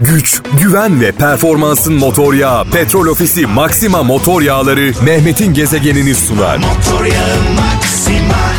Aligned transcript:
güç, 0.00 0.42
güven 0.62 1.00
ve 1.00 1.12
performansın 1.12 1.94
motor 1.94 2.34
yağı 2.34 2.64
Petrol 2.70 3.06
Ofisi 3.06 3.46
Maxima 3.46 4.02
Motor 4.02 4.42
Yağları 4.42 4.92
Mehmet'in 5.02 5.54
gezegenini 5.54 6.14
sunar. 6.14 6.56
Motor 6.56 7.04
yağı 7.04 7.36
Maxima. 7.56 8.50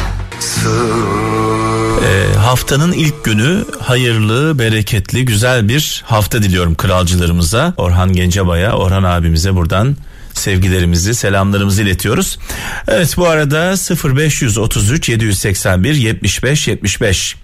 Ee, 2.04 2.38
haftanın 2.38 2.91
ilk 2.91 3.23
günü 3.23 3.65
hayırlı, 3.79 4.59
bereketli, 4.59 5.25
güzel 5.25 5.69
bir 5.69 6.04
hafta 6.05 6.43
diliyorum 6.43 6.75
kralcılarımıza. 6.75 7.73
Orhan 7.78 8.13
Gencebay'a, 8.13 8.73
Orhan 8.73 9.03
abimize 9.03 9.55
buradan 9.55 9.96
sevgilerimizi, 10.33 11.15
selamlarımızı 11.15 11.83
iletiyoruz. 11.83 12.39
Evet 12.87 13.13
bu 13.17 13.28
arada 13.28 13.73
0533 14.15 15.10
781 15.10 15.94
75 15.94 16.67
75 16.67 17.35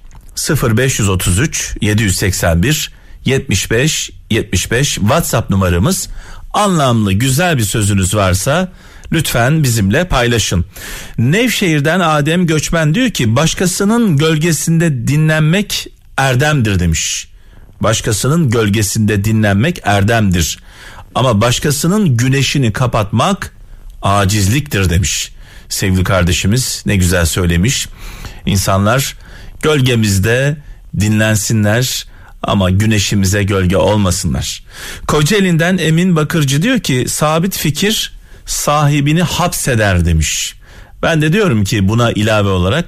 0533 0.50 1.75
781 1.82 2.96
75 3.25 4.11
75 4.29 4.95
WhatsApp 4.95 5.49
numaramız. 5.49 6.09
Anlamlı 6.53 7.13
güzel 7.13 7.58
bir 7.58 7.63
sözünüz 7.63 8.16
varsa 8.16 8.71
lütfen 9.12 9.63
bizimle 9.63 10.08
paylaşın. 10.08 10.66
Nevşehir'den 11.17 11.99
Adem 11.99 12.48
Göçmen 12.48 12.95
diyor 12.95 13.09
ki 13.09 13.35
başkasının 13.35 14.17
gölgesinde 14.17 15.08
dinlenmek 15.08 15.88
erdemdir 16.17 16.80
demiş. 16.80 17.27
Başkasının 17.81 18.49
gölgesinde 18.49 19.23
dinlenmek 19.23 19.80
erdemdir. 19.84 20.59
Ama 21.16 21.41
başkasının 21.41 22.17
güneşini 22.17 22.73
kapatmak 22.73 23.55
acizliktir 24.02 24.89
demiş. 24.89 25.31
Sevgili 25.70 26.03
kardeşimiz 26.03 26.84
ne 26.86 26.95
güzel 26.95 27.25
söylemiş. 27.25 27.88
İnsanlar 28.45 29.16
gölgemizde 29.61 30.58
dinlensinler 30.99 32.08
ama 32.48 32.70
güneşimize 32.70 33.44
gölge 33.44 33.78
olmasınlar. 33.78 34.64
Kocaeli'nden 35.08 35.78
Emin 35.78 36.16
Bakırcı 36.16 36.62
diyor 36.62 36.80
ki 36.80 37.06
sabit 37.08 37.58
fikir 37.58 38.14
sahibini 38.45 39.23
hapseder 39.23 40.06
demiş. 40.06 40.56
Ben 41.02 41.22
de 41.22 41.34
diyorum 41.34 41.64
ki 41.64 41.88
buna 41.88 42.12
ilave 42.12 42.50
olarak 42.50 42.86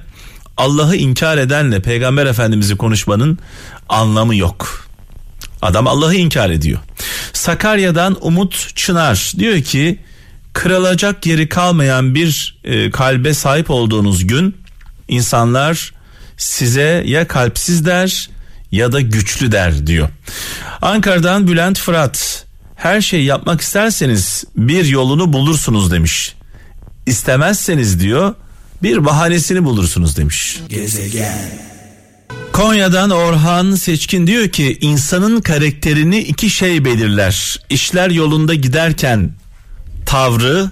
Allah'ı 0.56 0.96
inkar 0.96 1.38
edenle 1.38 1.80
peygamber 1.80 2.26
efendimizi 2.26 2.76
konuşmanın 2.76 3.38
anlamı 3.88 4.36
yok. 4.36 4.88
Adam 5.62 5.86
Allah'ı 5.86 6.14
inkar 6.14 6.50
ediyor. 6.50 6.78
Sakarya'dan 7.32 8.16
Umut 8.20 8.76
Çınar 8.76 9.32
diyor 9.38 9.60
ki 9.62 9.98
kırılacak 10.52 11.26
yeri 11.26 11.48
kalmayan 11.48 12.14
bir 12.14 12.60
e, 12.64 12.90
kalbe 12.90 13.34
sahip 13.34 13.70
olduğunuz 13.70 14.26
gün 14.26 14.56
insanlar 15.08 15.92
size 16.36 17.04
ya 17.06 17.28
kalpsiz 17.28 17.86
der 17.86 18.30
ya 18.72 18.92
da 18.92 19.00
güçlü 19.00 19.52
der 19.52 19.86
diyor. 19.86 20.08
Ankara'dan 20.82 21.46
Bülent 21.48 21.78
Fırat 21.78 22.44
her 22.76 23.00
şeyi 23.00 23.24
yapmak 23.24 23.60
isterseniz 23.60 24.44
bir 24.56 24.84
yolunu 24.84 25.32
bulursunuz 25.32 25.90
demiş. 25.90 26.34
İstemezseniz 27.06 28.00
diyor 28.00 28.34
bir 28.82 29.04
bahanesini 29.04 29.64
bulursunuz 29.64 30.16
demiş. 30.16 30.60
Gezegen. 30.68 31.70
Konya'dan 32.52 33.10
Orhan 33.10 33.74
Seçkin 33.74 34.26
diyor 34.26 34.48
ki 34.48 34.78
insanın 34.80 35.40
karakterini 35.40 36.18
iki 36.18 36.50
şey 36.50 36.84
belirler. 36.84 37.60
İşler 37.70 38.10
yolunda 38.10 38.54
giderken 38.54 39.32
tavrı, 40.06 40.70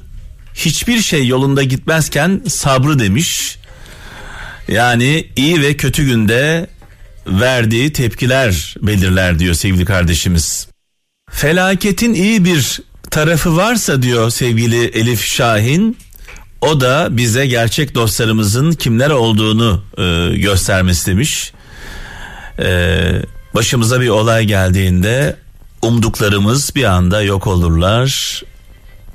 hiçbir 0.55 1.01
şey 1.03 1.27
yolunda 1.27 1.63
gitmezken 1.63 2.41
sabrı 2.49 2.99
demiş. 2.99 3.59
Yani 4.69 5.27
iyi 5.37 5.63
ve 5.63 5.77
kötü 5.77 6.05
günde 6.05 6.67
verdiği 7.29 7.93
tepkiler 7.93 8.75
belirler 8.83 9.39
diyor 9.39 9.55
sevgili 9.55 9.85
kardeşimiz. 9.85 10.69
Felaketin 11.31 12.15
iyi 12.15 12.45
bir 12.45 12.81
tarafı 13.11 13.57
varsa 13.57 14.03
diyor 14.03 14.31
sevgili 14.31 14.85
Elif 14.85 15.25
Şahin 15.25 15.97
o 16.61 16.81
da 16.81 17.09
bize 17.11 17.47
gerçek 17.47 17.95
dostlarımızın 17.95 18.73
kimler 18.73 19.11
olduğunu 19.11 19.83
e, 19.99 20.37
göstermesi 20.37 21.11
demiş. 21.11 21.53
E, 22.59 22.99
başımıza 23.55 24.01
bir 24.01 24.09
olay 24.09 24.45
geldiğinde 24.45 25.37
umduklarımız 25.83 26.75
bir 26.75 26.85
anda 26.85 27.23
yok 27.23 27.47
olurlar. 27.47 28.43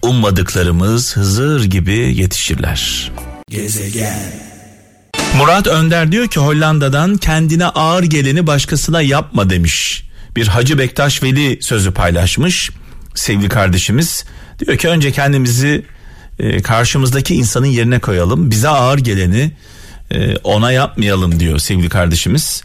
Ummadıklarımız 0.01 1.15
Hızır 1.15 1.63
gibi 1.63 1.93
yetişirler. 1.93 3.11
Gezegen 3.49 4.52
Murat 5.37 5.67
Önder 5.67 6.11
diyor 6.11 6.27
ki 6.27 6.39
Hollanda'dan 6.39 7.17
kendine 7.17 7.65
ağır 7.65 8.03
geleni 8.03 8.47
başkasına 8.47 9.01
yapma 9.01 9.49
demiş. 9.49 10.03
Bir 10.35 10.47
Hacı 10.47 10.77
Bektaş 10.77 11.23
Veli 11.23 11.57
sözü 11.61 11.91
paylaşmış 11.91 12.71
sevgili 13.15 13.49
kardeşimiz. 13.49 14.25
Diyor 14.59 14.77
ki 14.77 14.87
önce 14.87 15.11
kendimizi 15.11 15.85
e, 16.39 16.61
karşımızdaki 16.61 17.35
insanın 17.35 17.65
yerine 17.65 17.99
koyalım. 17.99 18.51
Bize 18.51 18.69
ağır 18.69 18.97
geleni 18.97 19.51
e, 20.11 20.35
ona 20.37 20.71
yapmayalım 20.71 21.39
diyor 21.39 21.59
sevgili 21.59 21.89
kardeşimiz. 21.89 22.63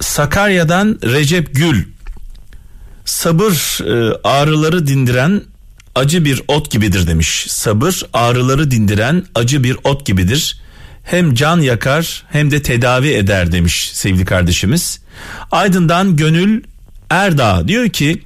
Sakarya'dan 0.00 0.98
Recep 1.02 1.54
Gül 1.54 1.84
sabır 3.04 3.80
e, 3.86 4.16
ağrıları 4.24 4.86
dindiren 4.86 5.42
acı 5.94 6.24
bir 6.24 6.42
ot 6.48 6.70
gibidir 6.70 7.06
demiş. 7.06 7.46
Sabır 7.48 8.02
ağrıları 8.12 8.70
dindiren 8.70 9.24
acı 9.34 9.64
bir 9.64 9.76
ot 9.84 10.06
gibidir 10.06 10.61
hem 11.04 11.34
can 11.34 11.60
yakar 11.60 12.24
hem 12.30 12.50
de 12.50 12.62
tedavi 12.62 13.08
eder 13.12 13.52
demiş 13.52 13.90
sevgili 13.94 14.24
kardeşimiz. 14.24 15.00
Aydın'dan 15.50 16.16
Gönül 16.16 16.62
Erdağ 17.10 17.68
diyor 17.68 17.88
ki 17.88 18.22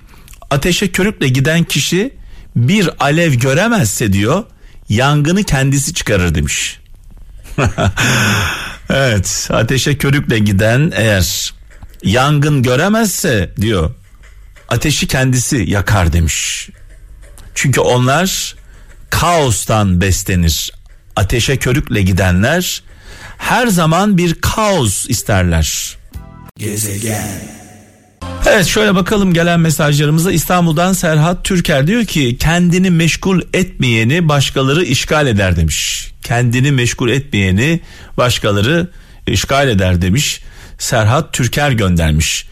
ateşe 0.51 0.93
körükle 0.93 1.29
giden 1.29 1.65
kişi 1.65 2.15
bir 2.57 2.91
alev 3.01 3.33
göremezse 3.33 4.13
diyor 4.13 4.45
yangını 4.89 5.43
kendisi 5.45 5.95
çıkarır 5.95 6.35
demiş. 6.35 6.81
evet 8.91 9.49
ateşe 9.51 9.99
körükle 9.99 10.39
giden 10.39 10.93
eğer 10.95 11.55
yangın 12.03 12.63
göremezse 12.63 13.51
diyor 13.61 13.95
ateşi 14.69 15.07
kendisi 15.07 15.57
yakar 15.57 16.13
demiş. 16.13 16.69
Çünkü 17.55 17.81
onlar 17.81 18.57
kaostan 19.11 20.01
beslenir 20.01 20.73
ateşe 21.17 21.57
körükle 21.57 22.03
gidenler 22.03 22.83
her 23.39 23.67
zaman 23.67 24.19
bir 24.19 24.35
kaos 24.35 25.07
isterler. 25.09 25.97
Gezegen. 26.59 27.57
Evet 28.47 28.67
şöyle 28.67 28.95
bakalım 28.95 29.35
gelen 29.35 29.61
mesajlarımıza 29.61 30.33
İstanbul'dan 30.33 30.93
Serhat 30.93 31.45
Türker 31.45 31.87
diyor 31.87 32.05
ki 32.05 32.37
kendini 32.39 32.91
meşgul 32.91 33.41
etmeyeni 33.55 34.29
başkaları 34.29 34.85
işgal 34.85 35.27
eder 35.27 35.57
demiş. 35.57 36.11
Kendini 36.23 36.73
meşgul 36.73 37.09
etmeyeni 37.09 37.81
başkaları 38.17 38.89
işgal 39.27 39.69
eder 39.69 40.03
demiş. 40.03 40.41
Serhat 40.79 41.33
Türker 41.33 41.71
göndermiş 41.71 42.47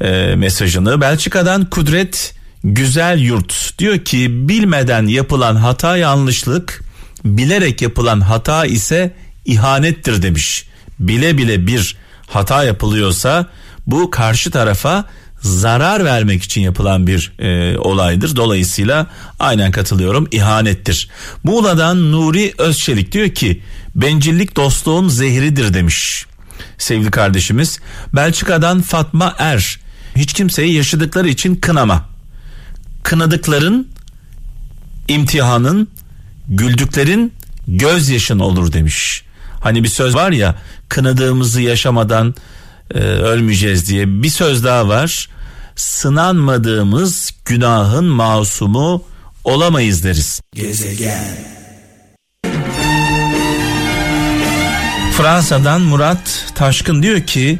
e, 0.00 0.34
mesajını. 0.36 1.00
Belçika'dan 1.00 1.70
Kudret 1.70 2.34
Güzel 2.64 3.18
Yurt 3.18 3.78
diyor 3.78 3.98
ki 3.98 4.48
bilmeden 4.48 5.06
yapılan 5.06 5.56
hata 5.56 5.96
yanlışlık 5.96 6.83
bilerek 7.24 7.82
yapılan 7.82 8.20
hata 8.20 8.66
ise 8.66 9.14
ihanettir 9.44 10.22
demiş. 10.22 10.66
Bile 10.98 11.38
bile 11.38 11.66
bir 11.66 11.96
hata 12.26 12.64
yapılıyorsa 12.64 13.46
bu 13.86 14.10
karşı 14.10 14.50
tarafa 14.50 15.04
zarar 15.40 16.04
vermek 16.04 16.42
için 16.42 16.60
yapılan 16.60 17.06
bir 17.06 17.32
e, 17.38 17.78
olaydır. 17.78 18.36
Dolayısıyla 18.36 19.06
aynen 19.40 19.70
katılıyorum 19.70 20.28
ihanettir. 20.30 21.08
Muğla'dan 21.42 22.12
Nuri 22.12 22.54
Özçelik 22.58 23.12
diyor 23.12 23.28
ki 23.28 23.62
bencillik 23.94 24.56
dostluğun 24.56 25.08
zehridir 25.08 25.74
demiş 25.74 26.26
sevgili 26.78 27.10
kardeşimiz. 27.10 27.80
Belçika'dan 28.12 28.82
Fatma 28.82 29.34
Er 29.38 29.80
hiç 30.16 30.32
kimseyi 30.32 30.74
yaşadıkları 30.74 31.28
için 31.28 31.56
kınama. 31.56 32.08
Kınadıkların 33.02 33.88
imtihanın 35.08 35.88
güldüklerin 36.48 37.32
gözyaşın 37.68 38.38
olur 38.38 38.72
demiş. 38.72 39.22
Hani 39.60 39.84
bir 39.84 39.88
söz 39.88 40.14
var 40.14 40.32
ya 40.32 40.54
kınadığımızı 40.88 41.60
yaşamadan 41.60 42.34
e, 42.94 42.98
ölmeyeceğiz 42.98 43.88
diye 43.88 44.22
bir 44.22 44.28
söz 44.28 44.64
daha 44.64 44.88
var. 44.88 45.28
Sınanmadığımız 45.76 47.30
günahın 47.44 48.04
masumu 48.04 49.04
olamayız 49.44 50.04
deriz. 50.04 50.40
Gezegen. 50.54 51.54
Fransa'dan 55.16 55.80
Murat 55.80 56.52
Taşkın 56.54 57.02
diyor 57.02 57.20
ki 57.20 57.58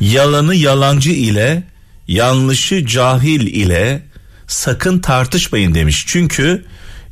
yalanı 0.00 0.54
yalancı 0.54 1.10
ile 1.10 1.62
yanlışı 2.08 2.86
cahil 2.86 3.40
ile 3.40 4.02
sakın 4.46 4.98
tartışmayın 4.98 5.74
demiş. 5.74 6.04
Çünkü 6.06 6.64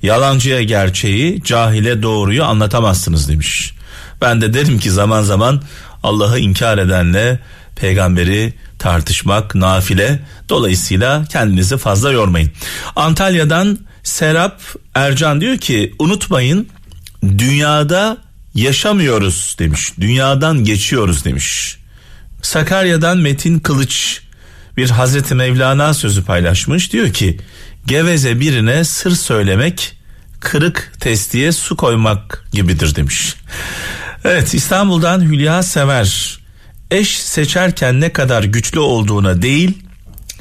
Yalancıya 0.02 0.62
gerçeği, 0.62 1.43
cahile 1.43 2.02
doğruyu 2.02 2.44
anlatamazsınız 2.44 3.28
demiş. 3.28 3.75
Ben 4.20 4.40
de 4.40 4.54
derim 4.54 4.78
ki 4.78 4.90
zaman 4.90 5.22
zaman 5.22 5.62
Allah'ı 6.02 6.38
inkar 6.38 6.78
edenle 6.78 7.40
peygamberi 7.76 8.52
tartışmak 8.78 9.54
nafile. 9.54 10.20
Dolayısıyla 10.49 11.25
kendinizi 11.25 11.76
fazla 11.76 12.12
yormayın. 12.12 12.50
Antalya'dan 12.96 13.78
Serap 14.02 14.60
Ercan 14.94 15.40
diyor 15.40 15.58
ki 15.58 15.94
unutmayın 15.99 16.69
dünyada 17.22 18.19
yaşamıyoruz 18.55 19.56
demiş. 19.58 19.93
Dünyadan 20.00 20.64
geçiyoruz 20.64 21.25
demiş. 21.25 21.78
Sakarya'dan 22.43 23.19
Metin 23.19 23.58
Kılıç 23.58 24.20
bir 24.76 24.90
Hazreti 24.90 25.34
Mevlana 25.34 25.94
sözü 25.94 26.24
paylaşmış. 26.24 26.92
Diyor 26.92 27.12
ki 27.12 27.38
geveze 27.86 28.40
birine 28.40 28.84
sır 28.84 29.10
söylemek 29.10 29.96
kırık 30.40 30.92
testiye 31.00 31.52
su 31.52 31.76
koymak 31.76 32.44
gibidir 32.52 32.94
demiş. 32.94 33.34
Evet 34.24 34.54
İstanbul'dan 34.54 35.20
Hülya 35.20 35.62
Sever 35.62 36.38
eş 36.90 37.19
seçerken 37.19 38.00
ne 38.00 38.12
kadar 38.12 38.44
güçlü 38.44 38.78
olduğuna 38.78 39.42
değil 39.42 39.78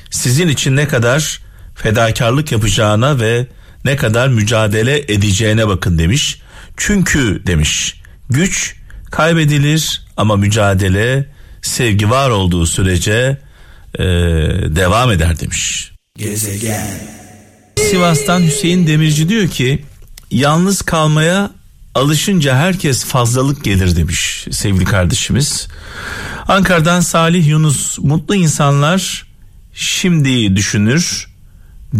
sizin 0.09 0.47
için 0.47 0.75
ne 0.75 0.87
kadar 0.87 1.41
fedakarlık 1.75 2.51
yapacağına 2.51 3.19
ve 3.19 3.47
ne 3.85 3.95
kadar 3.95 4.27
mücadele 4.27 4.99
edeceğine 4.99 5.67
bakın 5.67 5.97
demiş. 5.97 6.41
Çünkü 6.77 7.43
demiş 7.47 8.01
güç 8.29 8.75
kaybedilir 9.11 10.01
ama 10.17 10.35
mücadele 10.35 11.29
sevgi 11.61 12.09
var 12.09 12.29
olduğu 12.29 12.65
sürece 12.65 13.37
e, 13.99 14.03
devam 14.75 15.11
eder 15.11 15.39
demiş. 15.39 15.91
Gezegen. 16.17 16.87
Sivas'tan 17.77 18.41
Hüseyin 18.41 18.87
Demirci 18.87 19.29
diyor 19.29 19.47
ki 19.47 19.85
yalnız 20.31 20.81
kalmaya 20.81 21.51
alışınca 21.95 22.55
herkes 22.55 23.05
fazlalık 23.05 23.63
gelir 23.63 23.95
demiş 23.95 24.47
sevgili 24.51 24.85
kardeşimiz. 24.85 25.67
Ankara'dan 26.47 26.99
Salih 26.99 27.47
Yunus 27.47 27.99
mutlu 27.99 28.35
insanlar 28.35 29.25
şimdi 29.73 30.55
düşünür 30.55 31.27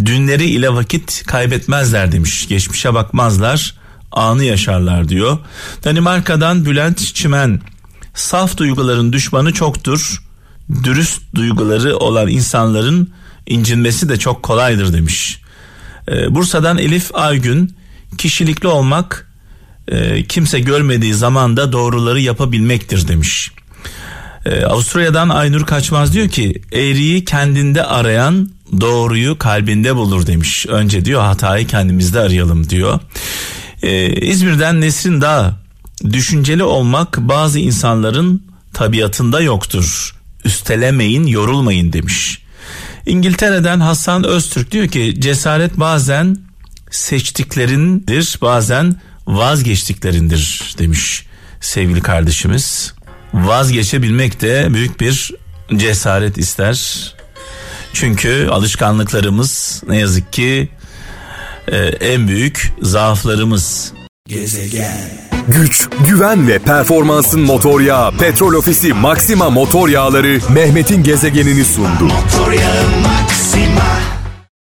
dünleri 0.04 0.44
ile 0.44 0.74
vakit 0.74 1.26
kaybetmezler 1.26 2.12
demiş 2.12 2.48
geçmişe 2.48 2.94
bakmazlar 2.94 3.74
anı 4.12 4.44
yaşarlar 4.44 5.08
diyor. 5.08 5.38
Danimarka'dan 5.84 6.64
Bülent 6.64 7.14
Çimen 7.14 7.60
saf 8.14 8.56
duyguların 8.56 9.12
düşmanı 9.12 9.52
çoktur 9.52 10.22
dürüst 10.84 11.22
duyguları 11.34 11.96
olan 11.96 12.28
insanların 12.28 13.10
incinmesi 13.46 14.08
de 14.08 14.16
çok 14.16 14.42
kolaydır 14.42 14.92
demiş. 14.92 15.40
Ee, 16.08 16.34
Bursa'dan 16.34 16.78
Elif 16.78 17.14
Aygün 17.14 17.76
kişilikli 18.18 18.68
olmak 18.68 19.30
e, 19.88 20.24
kimse 20.24 20.60
görmediği 20.60 21.14
zaman 21.14 21.56
da 21.56 21.72
doğruları 21.72 22.20
yapabilmektir 22.20 23.08
demiş. 23.08 23.50
Ee, 24.46 24.64
Avusturya'dan 24.64 25.28
Aynur 25.28 25.66
Kaçmaz 25.66 26.12
diyor 26.12 26.28
ki 26.28 26.62
eğriyi 26.72 27.24
kendinde 27.24 27.84
arayan 27.84 28.50
doğruyu 28.80 29.38
kalbinde 29.38 29.96
bulur 29.96 30.26
demiş. 30.26 30.66
Önce 30.66 31.04
diyor 31.04 31.22
hatayı 31.22 31.66
kendimizde 31.66 32.20
arayalım 32.20 32.70
diyor. 32.70 33.00
Ee, 33.82 34.06
İzmir'den 34.20 34.80
Nesrin 34.80 35.20
Dağ 35.20 35.56
düşünceli 36.04 36.62
olmak 36.62 37.18
bazı 37.18 37.58
insanların 37.58 38.42
tabiatında 38.74 39.40
yoktur. 39.40 40.14
Üstelemeyin 40.44 41.26
yorulmayın 41.26 41.92
demiş. 41.92 42.42
İngiltere'den 43.06 43.80
Hasan 43.80 44.24
Öztürk 44.24 44.70
diyor 44.70 44.88
ki 44.88 45.14
cesaret 45.18 45.78
bazen 45.80 46.36
seçtiklerindir 46.90 48.38
bazen 48.42 48.96
vazgeçtiklerindir 49.26 50.74
demiş 50.78 51.26
sevgili 51.60 52.00
kardeşimiz. 52.00 52.94
Vazgeçebilmek 53.34 54.40
de 54.40 54.66
büyük 54.70 55.00
bir 55.00 55.30
cesaret 55.76 56.38
ister. 56.38 57.14
Çünkü 57.92 58.48
alışkanlıklarımız 58.50 59.82
ne 59.88 59.98
yazık 59.98 60.32
ki 60.32 60.68
e, 61.68 61.76
en 61.78 62.28
büyük 62.28 62.72
zaaflarımız. 62.82 63.92
Gezegen. 64.28 65.31
Güç, 65.48 65.88
güven 66.08 66.48
ve 66.48 66.58
performansın 66.58 67.40
motor 67.40 67.80
yağı 67.80 68.12
Petrol 68.12 68.54
Ofisi 68.54 68.92
Maxima 68.92 69.50
motor 69.50 69.88
yağları 69.88 70.38
Mehmet'in 70.54 71.02
gezegenini 71.02 71.64
sundu. 71.64 72.04
Motor 72.04 72.52
yağı 72.52 72.84
Maxima. 73.02 73.51